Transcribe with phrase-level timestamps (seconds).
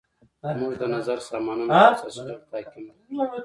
[0.59, 2.85] مورد نظر سامانونه په اساسي ډول تعقیم
[3.17, 3.39] نه کړي.